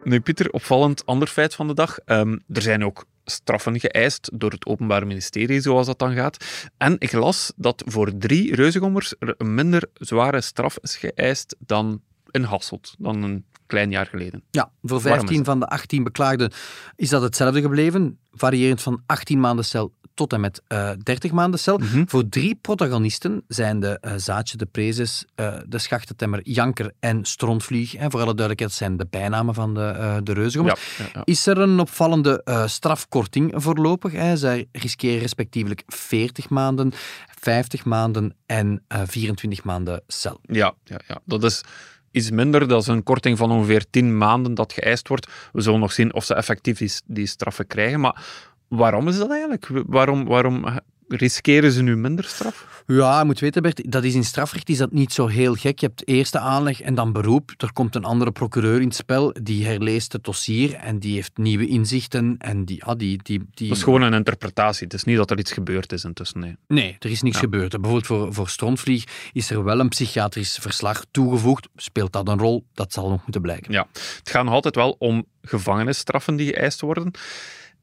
Nu, 0.05 0.19
Pieter, 0.19 0.51
opvallend 0.51 1.05
ander 1.05 1.27
feit 1.27 1.55
van 1.55 1.67
de 1.67 1.73
dag. 1.73 1.97
Ehm, 1.97 2.37
er 2.47 2.61
zijn 2.61 2.85
ook 2.85 3.05
straffen 3.23 3.79
geëist 3.79 4.29
door 4.33 4.51
het 4.51 4.65
Openbaar 4.65 5.07
Ministerie, 5.07 5.61
zoals 5.61 5.85
dat 5.85 5.99
dan 5.99 6.13
gaat. 6.13 6.45
En 6.77 6.95
ik 6.99 7.11
las 7.11 7.53
dat 7.55 7.83
voor 7.85 8.17
drie 8.17 8.55
reuzengommers 8.55 9.13
er 9.19 9.35
een 9.37 9.55
minder 9.55 9.89
zware 9.93 10.41
straf 10.41 10.77
is 10.81 10.97
geëist 10.97 11.55
dan 11.59 12.01
in 12.31 12.43
Hasselt, 12.43 12.95
dan 12.97 13.23
een 13.23 13.45
klein 13.65 13.91
jaar 13.91 14.05
geleden. 14.05 14.43
Ja, 14.51 14.71
voor 14.81 15.01
Waarom 15.01 15.11
is 15.11 15.25
15 15.25 15.45
van 15.45 15.59
de 15.59 15.67
18 15.67 16.03
beklaagden 16.03 16.51
is 16.95 17.09
dat 17.09 17.21
hetzelfde 17.21 17.61
gebleven, 17.61 18.19
variërend 18.31 18.81
van 18.81 19.03
18 19.05 19.39
maanden 19.39 19.65
cel 19.65 19.93
tot 20.15 20.33
en 20.33 20.39
met 20.41 20.61
eh 20.67 20.89
30 21.03 21.31
maanden 21.31 21.59
cel. 21.59 21.77
Mhm. 21.77 22.03
Voor 22.07 22.29
drie 22.29 22.55
protagonisten 22.55 23.43
zijn 23.47 23.79
de 23.79 23.97
eh, 24.01 24.13
Zaatje, 24.15 24.57
de 24.57 24.65
Prezes, 24.65 25.25
eh, 25.35 25.57
de 25.67 25.77
Schachtentemmer, 25.77 26.39
Janker 26.43 26.91
en 26.99 27.25
Strontvlieg, 27.25 27.95
en 27.95 28.11
voor 28.11 28.19
alle 28.19 28.35
duidelijkheid 28.35 28.71
zijn 28.71 28.97
de 28.97 29.07
bijnamen 29.09 29.53
van 29.53 29.73
de, 29.73 29.81
eh 29.81 30.17
de 30.23 30.33
Reuzengommers, 30.33 30.97
Ja, 30.97 31.03
ja, 31.03 31.09
ja. 31.13 31.21
is 31.23 31.45
er 31.47 31.57
een 31.57 31.79
opvallende 31.79 32.41
eh, 32.43 32.67
strafkorting 32.67 33.51
voorlopig. 33.55 34.11
Hè. 34.11 34.37
Zij 34.37 34.67
riskeren 34.71 35.19
respectievelijk 35.19 35.83
40 35.87 36.49
maanden, 36.49 36.91
50 37.39 37.85
maanden 37.85 38.35
en 38.45 38.83
eh 38.87 39.01
24 39.05 39.63
maanden 39.63 40.01
cel. 40.07 40.39
Ja, 40.41 40.73
ja, 40.83 40.99
ja, 41.07 41.19
dat 41.25 41.43
is 41.43 41.61
iets 42.11 42.31
minder. 42.31 42.67
Dat 42.67 42.81
is 42.81 42.87
een 42.87 43.03
korting 43.03 43.37
van 43.37 43.51
ongeveer 43.51 43.85
10 43.89 44.17
maanden 44.17 44.53
dat 44.53 44.73
geëist 44.73 45.07
wordt. 45.07 45.27
We 45.53 45.61
zullen 45.61 45.79
nog 45.79 45.91
zien 45.91 46.13
of 46.13 46.23
ze 46.25 46.33
effectief 46.33 46.77
die, 46.77 46.91
die 47.05 47.27
straffen 47.27 47.67
krijgen. 47.67 47.99
Maar 47.99 48.23
waarom 48.75 49.07
is 49.07 49.17
dat 49.17 49.31
eigenlijk? 49.31 49.69
Waarom, 49.87 50.25
waarom 50.25 50.65
riskeren 51.07 51.71
ze 51.71 51.81
nu 51.81 51.97
minder 51.97 52.23
straf? 52.23 52.83
Ja, 52.87 53.19
je 53.19 53.25
moet 53.25 53.39
weten, 53.39 53.61
Bert, 53.61 53.91
dat 53.91 54.03
is 54.03 54.13
in 54.13 54.23
strafrecht 54.23 54.69
is 54.69 54.77
dat 54.77 54.91
niet 54.91 55.13
zo 55.13 55.27
heel 55.27 55.53
gek. 55.53 55.79
Je 55.79 55.85
hebt 55.85 56.07
eerste 56.07 56.39
aanleg 56.39 56.81
en 56.81 56.95
dan 56.95 57.11
beroep. 57.11 57.51
Er 57.57 57.73
komt 57.73 57.95
een 57.95 58.03
andere 58.03 58.31
procureur 58.31 58.81
in 58.81 58.87
het 58.87 58.95
spel, 58.95 59.33
die 59.41 59.65
herleest 59.65 60.11
het 60.11 60.23
dossier 60.23 60.73
en 60.73 60.99
die 60.99 61.13
heeft 61.13 61.37
nieuwe 61.37 61.67
inzichten. 61.67 62.35
En 62.37 62.65
die, 62.65 62.83
ah, 62.83 62.97
die, 62.97 63.19
die, 63.23 63.47
die... 63.53 63.67
Dat 63.67 63.77
is 63.77 63.83
gewoon 63.83 64.01
een 64.01 64.13
interpretatie. 64.13 64.83
Het 64.83 64.93
is 64.93 65.03
niet 65.03 65.17
dat 65.17 65.31
er 65.31 65.39
iets 65.39 65.51
gebeurd 65.51 65.91
is 65.91 66.03
intussen. 66.03 66.39
Nee, 66.39 66.55
nee 66.67 66.95
er 66.99 67.11
is 67.11 67.21
niks 67.21 67.37
gebeurd. 67.37 67.69
Bijvoorbeeld 67.69 68.05
voor, 68.05 68.33
voor 68.33 68.49
Strontvlieg 68.49 69.03
is 69.33 69.49
er 69.49 69.63
wel 69.63 69.79
een 69.79 69.89
psychiatrisch 69.89 70.57
verslag 70.61 71.05
toegevoegd. 71.11 71.67
Speelt 71.75 72.13
dat 72.13 72.27
een 72.27 72.39
rol? 72.39 72.65
Dat 72.73 72.93
zal 72.93 73.09
nog 73.09 73.21
moeten 73.21 73.41
blijken. 73.41 73.71
Ja, 73.71 73.87
het 73.91 74.29
gaat 74.29 74.43
nog 74.43 74.53
altijd 74.53 74.75
wel 74.75 74.95
om 74.99 75.25
gevangenisstraffen 75.41 76.35
die 76.35 76.53
geëist 76.53 76.81
worden. 76.81 77.11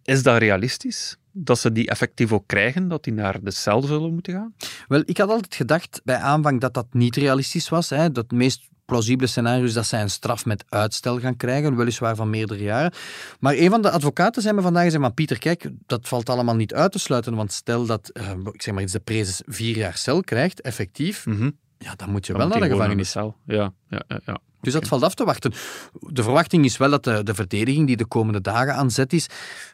Is 0.04 0.22
dat 0.22 0.38
realistisch? 0.38 1.16
Dat 1.32 1.58
ze 1.58 1.72
die 1.72 1.88
effectief 1.88 2.32
ook 2.32 2.46
krijgen, 2.46 2.88
dat 2.88 3.04
die 3.04 3.12
naar 3.12 3.42
de 3.42 3.50
cel 3.50 3.82
zullen 3.82 4.12
moeten 4.12 4.32
gaan? 4.32 4.54
Wel, 4.88 5.02
ik 5.04 5.18
had 5.18 5.28
altijd 5.28 5.54
gedacht 5.54 6.00
bij 6.04 6.16
aanvang 6.16 6.60
dat 6.60 6.74
dat 6.74 6.86
niet 6.90 7.16
realistisch 7.16 7.68
was. 7.68 7.90
Hè. 7.90 8.12
Dat 8.12 8.24
het 8.28 8.32
meest 8.32 8.68
plausibele 8.84 9.28
scenario 9.28 9.64
is 9.64 9.72
dat 9.72 9.86
zij 9.86 10.00
een 10.02 10.10
straf 10.10 10.44
met 10.44 10.64
uitstel 10.68 11.18
gaan 11.20 11.36
krijgen, 11.36 11.76
weliswaar 11.76 12.16
van 12.16 12.30
meerdere 12.30 12.62
jaren. 12.62 12.92
Maar 13.40 13.54
een 13.54 13.70
van 13.70 13.82
de 13.82 13.90
advocaten 13.90 14.42
zei 14.42 14.54
me 14.54 14.62
vandaag 14.62 14.84
gezegd, 14.84 15.02
maar 15.02 15.12
Pieter, 15.12 15.38
kijk, 15.38 15.70
dat 15.86 16.08
valt 16.08 16.28
allemaal 16.28 16.56
niet 16.56 16.74
uit 16.74 16.92
te 16.92 16.98
sluiten, 16.98 17.34
want 17.34 17.52
stel 17.52 17.86
dat, 17.86 18.10
uh, 18.12 18.30
ik 18.52 18.62
zeg 18.62 18.74
maar 18.74 18.82
iets, 18.82 18.92
de 18.92 19.00
prezes 19.00 19.42
vier 19.46 19.76
jaar 19.76 19.96
cel 19.96 20.20
krijgt, 20.20 20.60
effectief, 20.60 21.26
Mhm. 21.26 21.50
Ja, 21.82 21.94
dan 21.96 22.10
moet 22.10 22.26
je 22.26 22.32
Dan 22.32 22.40
wel 22.40 22.50
moet 22.50 22.58
naar 22.58 22.68
de 22.68 22.74
gevangenis. 22.74 23.12
Ja, 23.12 23.32
ja, 23.46 23.72
ja. 23.88 24.20
ja. 24.26 24.38
Dus 24.62 24.72
dat 24.72 24.88
valt 24.88 25.02
af 25.02 25.14
te 25.14 25.24
wachten. 25.24 25.52
De 26.00 26.22
verwachting 26.22 26.64
is 26.64 26.76
wel 26.76 26.90
dat 26.90 27.04
de, 27.04 27.22
de 27.22 27.34
verdediging 27.34 27.86
die 27.86 27.96
de 27.96 28.04
komende 28.04 28.40
dagen 28.40 28.74
aan 28.74 28.90
zet 28.90 29.12
is, 29.12 29.26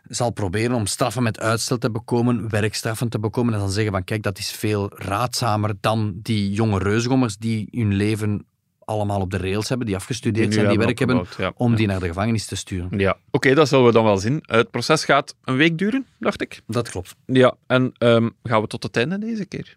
zal 0.08 0.30
proberen 0.30 0.76
om 0.76 0.86
straffen 0.86 1.22
met 1.22 1.40
uitstel 1.40 1.78
te 1.78 1.90
bekomen, 1.90 2.48
werkstraffen 2.48 3.08
te 3.08 3.18
bekomen 3.18 3.54
en 3.54 3.58
dan 3.60 3.70
zeggen 3.70 3.92
van 3.92 4.04
kijk, 4.04 4.22
dat 4.22 4.38
is 4.38 4.50
veel 4.50 4.90
raadzamer 4.94 5.74
dan 5.80 6.18
die 6.22 6.50
jonge 6.50 6.78
reusgommers 6.78 7.36
die 7.36 7.68
hun 7.70 7.94
leven 7.94 8.46
allemaal 8.84 9.20
op 9.20 9.30
de 9.30 9.36
rails 9.36 9.68
hebben, 9.68 9.86
die 9.86 9.96
afgestudeerd 9.96 10.54
zijn, 10.54 10.68
die 10.68 10.78
werk 10.78 10.98
hebben, 10.98 11.26
ja. 11.38 11.52
om 11.54 11.74
die 11.74 11.86
naar 11.86 12.00
de 12.00 12.06
gevangenis 12.06 12.46
te 12.46 12.56
sturen. 12.56 12.98
Ja, 12.98 13.16
oké, 13.30 13.54
dat 13.54 13.68
zullen 13.68 13.84
we 13.84 13.92
dan 13.92 14.04
wel 14.04 14.18
zien. 14.18 14.42
Het 14.42 14.70
proces 14.70 15.04
gaat 15.04 15.34
een 15.44 15.56
week 15.56 15.78
duren, 15.78 16.06
dacht 16.18 16.42
ik. 16.42 16.60
Dat 16.66 16.90
klopt. 16.90 17.14
Ja, 17.26 17.54
en 17.66 17.92
ehm, 17.98 18.28
gaan 18.42 18.60
we 18.60 18.66
tot 18.66 18.82
het 18.82 18.96
einde 18.96 19.18
deze 19.18 19.44
keer? 19.46 19.76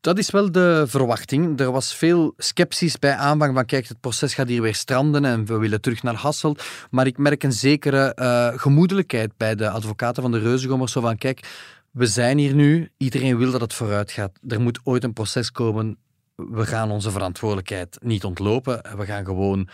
Dat 0.00 0.18
is 0.18 0.30
wel 0.30 0.52
de 0.52 0.84
verwachting. 0.86 1.60
Er 1.60 1.70
was 1.70 1.94
veel 1.94 2.34
sceptisch 2.36 2.98
bij 2.98 3.14
aanvang 3.14 3.54
van 3.54 3.64
kijk, 3.64 3.88
het 3.88 4.00
proces 4.00 4.34
gaat 4.34 4.48
hier 4.48 4.62
weer 4.62 4.74
stranden 4.74 5.24
en 5.24 5.44
we 5.44 5.58
willen 5.58 5.80
terug 5.80 6.02
naar 6.02 6.14
Hasselt. 6.14 6.64
Maar 6.90 7.06
ik 7.06 7.18
merk 7.18 7.42
een 7.42 7.52
zekere 7.52 8.14
eh, 8.14 8.48
gemoedelijkheid 8.58 9.36
bij 9.36 9.54
de 9.54 9.70
advocaten 9.70 10.22
van 10.22 10.32
de 10.32 10.38
Reuzengommers. 10.38 10.92
Zo 10.92 11.00
van 11.00 11.16
kijk, 11.16 11.48
we 11.90 12.06
zijn 12.06 12.38
hier 12.38 12.54
nu, 12.54 12.90
iedereen 12.96 13.36
wil 13.36 13.50
dat 13.50 13.60
het 13.60 13.74
vooruit 13.74 14.12
gaat. 14.12 14.38
Er 14.48 14.60
moet 14.60 14.80
ooit 14.84 15.04
een 15.04 15.12
proces 15.12 15.52
komen. 15.52 15.96
We 16.34 16.66
gaan 16.66 16.90
onze 16.90 17.10
verantwoordelijkheid 17.10 17.98
niet 18.02 18.24
ontlopen. 18.24 18.82
We 18.96 19.04
gaan 19.04 19.24
gewoon... 19.24 19.68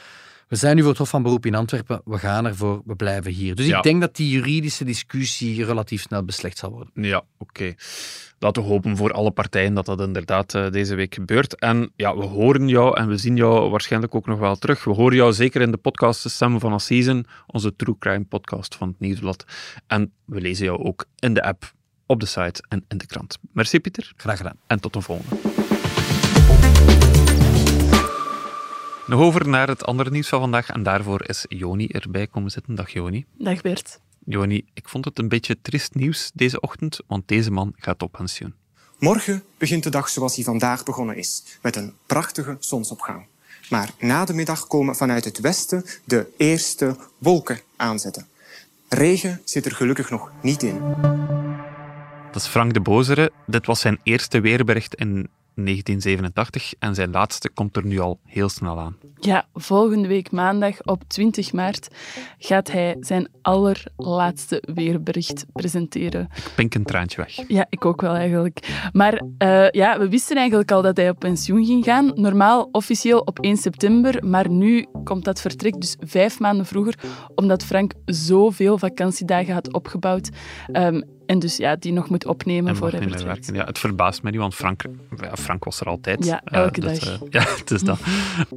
We 0.49 0.57
zijn 0.57 0.75
nu 0.77 0.81
voor 0.81 0.91
het 0.91 0.99
Hof 0.99 1.09
van 1.09 1.23
Beroep 1.23 1.47
in 1.47 1.55
Antwerpen. 1.55 2.01
We 2.05 2.19
gaan 2.19 2.47
ervoor, 2.47 2.83
we 2.85 2.95
blijven 2.97 3.33
hier. 3.33 3.55
Dus 3.55 3.67
Ja. 3.67 3.77
ik 3.77 3.83
denk 3.83 4.01
dat 4.01 4.17
die 4.17 4.31
juridische 4.31 4.85
discussie 4.85 5.65
relatief 5.65 6.03
snel 6.03 6.25
beslecht 6.25 6.59
zal 6.59 6.71
worden. 6.71 6.91
Ja, 6.95 7.23
oké. 7.39 7.75
Laten 8.39 8.63
we 8.63 8.69
hopen 8.69 8.97
voor 8.97 9.13
alle 9.13 9.31
partijen 9.31 9.75
dat 9.75 9.87
dat 9.87 10.01
inderdaad 10.01 10.55
eh, 10.55 10.71
deze 10.71 10.95
week 10.95 11.15
gebeurt. 11.15 11.59
En 11.59 11.93
ja, 11.97 12.17
we 12.17 12.25
horen 12.25 12.69
jou 12.69 12.97
en 12.99 13.09
we 13.09 13.17
zien 13.17 13.37
jou 13.37 13.71
waarschijnlijk 13.71 14.15
ook 14.15 14.27
nog 14.27 14.39
wel 14.39 14.57
terug. 14.57 14.85
We 14.85 14.91
horen 14.91 15.17
jou 15.17 15.33
zeker 15.33 15.61
in 15.61 15.71
de 15.71 15.77
podcast 15.77 16.23
De 16.23 16.29
Stem 16.29 16.61
van 16.61 16.73
Assisen, 16.73 17.25
onze 17.47 17.77
True 17.77 17.97
Crime 17.99 18.25
podcast 18.25 18.75
van 18.75 18.89
het 18.89 19.01
Nieuwsblad. 19.01 19.45
En 19.87 20.13
we 20.25 20.41
lezen 20.41 20.65
jou 20.65 20.85
ook 20.85 21.05
in 21.19 21.35
de 21.35 21.43
app, 21.43 21.73
op 22.07 22.21
de 22.21 22.27
site 22.27 22.65
en 22.69 22.85
in 22.89 22.99
de 22.99 23.07
krant. 23.07 23.39
Merci 23.53 23.81
Pieter 23.81 24.13
Graag 24.17 24.37
gedaan. 24.37 24.57
en 24.67 24.81
tot 24.81 24.95
een 24.95 25.03
volgende. 25.03 25.56
Nog 29.07 29.21
over 29.21 29.49
naar 29.49 29.69
het 29.69 29.85
andere 29.85 30.11
nieuws 30.11 30.29
van 30.29 30.41
vandaag 30.41 30.69
en 30.69 30.83
daarvoor 30.83 31.29
is 31.29 31.45
Joni 31.49 31.87
erbij 31.87 32.27
komen 32.27 32.51
zitten. 32.51 32.75
Dag 32.75 32.91
Joni. 32.91 33.25
Dag 33.39 33.61
Bert. 33.61 34.01
Joni, 34.25 34.65
ik 34.75 34.89
vond 34.89 35.05
het 35.05 35.19
een 35.19 35.29
beetje 35.29 35.61
trist 35.63 35.95
nieuws 35.95 36.31
deze 36.35 36.61
ochtend, 36.61 37.01
want 37.07 37.29
deze 37.29 37.51
man 37.51 37.73
gaat 37.77 38.03
op 38.03 38.13
pensioen. 38.13 38.55
Morgen 38.99 39.43
begint 39.59 39.83
de 39.83 39.91
dag 39.91 40.09
zoals 40.09 40.35
die 40.35 40.45
vandaag 40.45 40.85
begonnen 40.85 41.17
is, 41.17 41.43
met 41.63 41.77
een 41.77 41.95
prachtige 42.07 42.57
zonsopgang. 42.61 43.27
Maar 43.71 43.91
na 43.99 44.25
de 44.25 44.35
middag 44.35 44.67
komen 44.67 44.97
vanuit 44.97 45.25
het 45.25 45.41
westen 45.41 45.85
de 46.05 46.27
eerste 46.37 46.97
wolken 47.19 47.61
aanzetten. 47.77 48.27
Regen 48.89 49.41
zit 49.45 49.65
er 49.65 49.75
gelukkig 49.75 50.11
nog 50.11 50.33
niet 50.43 50.63
in. 50.63 50.81
Dat 52.33 52.43
is 52.43 52.47
Frank 52.47 52.75
de 52.75 52.81
Bozere. 52.81 53.33
Dit 53.47 53.67
was 53.67 53.81
zijn 53.81 54.01
eerste 54.03 54.41
weerbericht 54.41 54.95
in 54.95 55.29
1987 55.65 56.75
en 56.79 56.95
zijn 56.95 57.11
laatste 57.11 57.51
komt 57.51 57.77
er 57.77 57.87
nu 57.87 57.99
al 57.99 58.21
heel 58.25 58.49
snel 58.49 58.79
aan. 58.79 58.97
Ja, 59.21 59.47
volgende 59.55 60.09
week 60.09 60.31
maandag 60.31 60.83
op 60.83 61.03
20 61.07 61.53
maart 61.53 61.89
gaat 62.39 62.71
hij 62.71 62.97
zijn 63.01 63.29
allerlaatste 63.43 64.63
weerbericht 64.75 65.47
presenteren. 65.53 66.29
Pink 66.57 66.75
een 66.75 66.85
traantje 66.85 67.17
weg. 67.17 67.49
Ja, 67.49 67.67
ik 67.69 67.85
ook 67.85 68.01
wel 68.01 68.15
eigenlijk. 68.15 68.89
Maar 68.93 69.23
eh, 69.39 69.71
ja, 69.71 69.99
we 69.99 70.09
wisten 70.09 70.37
eigenlijk 70.37 70.71
al 70.73 70.83
dat 70.83 70.97
hij 70.97 71.11
op 71.11 71.19
pensioen 71.19 71.65
ging 71.65 71.85
gaan. 71.85 72.13
Normaal 72.15 72.69
officieel 72.73 73.19
op 73.19 73.39
1 73.41 73.57
september, 73.57 74.27
maar 74.27 74.51
nu 74.51 74.87
komt 75.05 75.25
dat 75.25 75.41
vertrek 75.41 75.81
dus 75.81 75.97
vijf 76.01 76.39
maanden 76.39 76.67
vroeger, 76.67 76.99
omdat 77.35 77.65
Frank 77.65 77.93
zoveel 78.05 78.79
vakantiedagen 78.79 79.55
had 79.55 79.73
opgebouwd. 79.73 80.29
Ehm, 80.73 81.01
en 81.27 81.39
dus 81.39 81.57
ja, 81.57 81.77
die 81.77 81.93
nog 81.93 82.09
moet 82.11 82.27
opnemen 82.27 82.71
En 82.71 82.77
voor 82.77 82.91
vertrekt. 82.91 83.23
werken. 83.23 83.55
Ja, 83.55 83.65
het 83.65 83.79
verbaast 83.79 84.23
mij 84.23 84.31
niet, 84.33 84.41
want 84.41 84.55
Frank, 84.55 84.83
ja, 85.21 85.37
Frank 85.37 85.65
was 85.65 85.81
er 85.81 85.87
altijd. 85.87 86.25
Ja, 86.25 86.41
Eh, 86.45 86.61
elke 86.63 86.81
dus, 86.81 87.01
dag. 87.01 87.21
eh, 87.23 87.27
ja, 87.43 87.43
het 87.57 87.71
is 87.71 87.83
dat. 87.83 87.99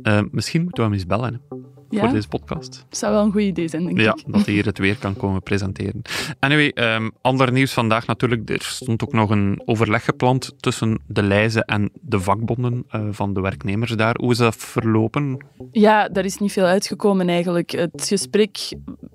Eh, 0.04 0.20
misschien 0.32 0.62
moeten 0.64 0.84
we 0.84 0.90
hem 0.90 0.98
eens 1.00 1.08
bellen 1.08 1.34
hè, 1.50 1.56
Ja, 1.90 2.00
voor 2.00 2.10
deze 2.10 2.28
podcast. 2.28 2.86
zou 2.90 3.14
wel 3.14 3.24
een 3.24 3.32
goed 3.32 3.42
idee 3.42 3.68
zijn, 3.68 3.86
denk 3.86 4.00
Ja, 4.00 4.14
ik. 4.16 4.24
dat 4.34 4.46
hij 4.46 4.54
hier 4.54 4.66
het 4.66 4.78
weer 4.78 4.98
kan 4.98 5.16
komen 5.16 5.42
presenteren. 5.44 6.02
Anyway, 6.40 6.70
ehm, 6.70 7.10
ander 7.22 7.52
nieuws 7.52 7.74
vandaag 7.74 8.08
natuurlijk. 8.08 8.50
Er 8.50 8.62
stond 8.62 9.04
ook 9.04 9.14
nog 9.14 9.30
een 9.30 9.62
overleg 9.66 10.04
gepland 10.06 10.54
tussen 10.60 11.00
de 11.08 11.24
Leize 11.24 11.64
en 11.66 11.90
de 12.02 12.20
vakbonden 12.20 12.86
van 13.12 13.34
de 13.34 13.42
werknemers 13.42 13.92
daar. 13.92 14.16
Hoe 14.20 14.32
is 14.32 14.38
dat 14.38 14.56
verlopen? 14.56 15.46
Ja, 15.72 16.08
daar 16.10 16.26
is 16.26 16.38
niet 16.38 16.52
veel 16.52 16.66
uitgekomen 16.66 17.30
eigenlijk. 17.30 17.72
Het 17.72 18.06
gesprek 18.08 18.58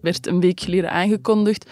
werd 0.01 0.27
een 0.27 0.41
week 0.41 0.61
geleden 0.61 0.91
aangekondigd. 0.91 1.71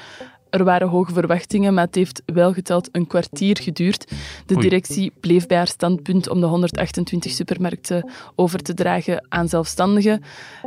Er 0.53 0.65
waren 0.65 0.89
hoge 0.89 1.13
verwachtingen, 1.13 1.75
maar 1.75 1.85
het 1.85 1.95
heeft 1.95 2.23
wel 2.27 2.53
geteld 2.53 2.89
een 2.93 3.07
kwartier 3.07 3.59
geduurd. 3.63 4.13
De 4.47 4.57
directie 4.57 5.13
bleef 5.21 5.47
bij 5.47 5.57
haar 5.57 5.67
standpunt 5.67 6.29
om 6.29 6.41
de 6.41 6.47
128 6.47 7.33
supermarkten 7.33 8.11
over 8.35 8.63
te 8.63 8.75
dragen 8.75 9.27
aan 9.29 9.49
zelfstandigen. 9.49 10.23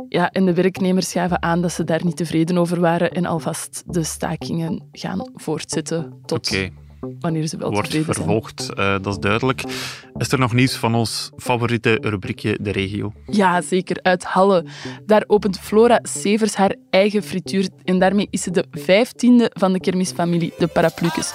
Ja, 0.08 0.30
en 0.30 0.44
de 0.46 0.54
werknemers 0.54 1.12
gaven 1.12 1.42
aan 1.42 1.62
dat 1.62 1.72
ze 1.72 1.84
daar 1.84 2.04
niet 2.04 2.16
tevreden 2.16 2.58
over 2.58 2.80
waren 2.80 3.10
en 3.10 3.26
alvast 3.26 3.82
de 3.86 4.02
stakingen 4.02 4.88
gaan 4.92 5.30
voortzetten 5.34 6.12
tot 6.24 6.48
Oké, 6.48 6.70
wanneer 7.20 7.46
ze 7.46 7.56
wel 7.56 7.70
wordt 7.70 7.90
tevreden 7.90 8.14
zijn. 8.14 8.26
vervolgd, 8.26 8.72
eh, 8.74 8.92
dat 9.02 9.06
is 9.06 9.18
duidelijk. 9.18 9.62
Is 10.16 10.32
er 10.32 10.38
nog 10.38 10.52
nieuws 10.52 10.76
van 10.76 10.94
ons 10.94 11.30
favoriete 11.36 11.98
rubriekje, 12.00 12.58
de 12.60 12.70
regio? 12.70 13.12
Ja, 13.26 13.60
zeker. 13.60 13.98
Uit 14.02 14.24
Halle. 14.24 14.64
Daar 15.06 15.24
opent 15.26 15.58
Flora 15.60 15.98
Severs 16.02 16.54
haar 16.54 16.74
eigen 16.90 17.22
frituur. 17.22 17.68
En 17.84 17.98
daarmee 17.98 18.28
is 18.30 18.42
ze 18.42 18.50
de 18.50 18.64
vijftiende 18.70 19.50
van 19.54 19.72
de 19.72 19.80
kermisfamilie, 19.80 20.52
de 20.58 20.66
Paraplucus. 20.66 21.32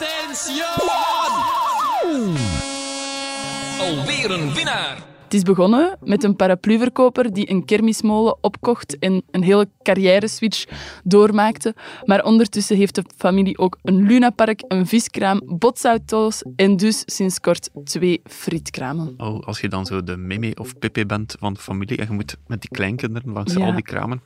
Alweer 3.79 4.31
een 4.31 4.53
winnaar. 4.53 5.10
Het 5.31 5.39
is 5.39 5.45
begonnen 5.45 5.97
met 6.03 6.23
een 6.23 6.35
parapluverkoper 6.35 7.33
die 7.33 7.49
een 7.49 7.65
kermismolen 7.65 8.37
opkocht 8.41 8.99
en 8.99 9.23
een 9.31 9.43
hele 9.43 9.67
carrière-switch 9.83 10.65
doormaakte. 11.03 11.75
Maar 12.05 12.23
ondertussen 12.23 12.77
heeft 12.77 12.95
de 12.95 13.03
familie 13.17 13.57
ook 13.57 13.77
een 13.83 14.01
lunapark, 14.07 14.63
een 14.67 14.87
viskraam, 14.87 15.41
botsauto's 15.45 16.43
en 16.55 16.77
dus 16.77 17.03
sinds 17.05 17.39
kort 17.39 17.69
twee 17.83 18.21
frietkramen. 18.23 19.13
Oh, 19.17 19.43
als 19.47 19.59
je 19.59 19.67
dan 19.69 19.85
zo 19.85 20.03
de 20.03 20.17
Mimi 20.17 20.51
of 20.55 20.77
Pippi 20.79 21.05
bent 21.05 21.35
van 21.39 21.53
de 21.53 21.59
familie 21.59 21.97
en 21.97 22.05
je 22.07 22.13
moet 22.13 22.37
met 22.47 22.61
die 22.61 22.69
kleinkinderen 22.69 23.33
langs 23.33 23.53
Ja. 23.53 23.65
al 23.65 23.73
die 23.73 23.83
kramen, 23.83 24.21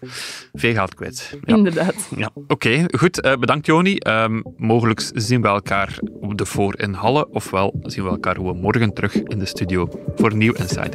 veel 0.53 0.73
geld 0.73 0.93
kwijt. 0.93 1.37
Ja. 1.43 1.55
Inderdaad. 1.55 2.09
Ja, 2.17 2.29
oké. 2.47 2.85
goed. 2.97 3.21
eh, 3.21 3.37
bedankt, 3.37 3.65
Joni. 3.65 3.95
Ehm 3.97 4.41
mogelijk 4.57 5.11
zien 5.13 5.41
we 5.41 5.47
elkaar 5.47 5.97
op 6.21 6.37
de 6.37 6.45
voor 6.45 6.79
in 6.79 6.93
Halle, 6.93 7.27
ofwel 7.31 7.73
zien 7.81 8.03
we 8.03 8.09
elkaar 8.09 8.35
gewoon 8.35 8.59
morgen 8.59 8.93
terug 8.93 9.15
in 9.15 9.39
de 9.39 9.45
studio 9.45 9.89
voor 10.15 10.35
nieuw 10.35 10.53
Insider. 10.53 10.94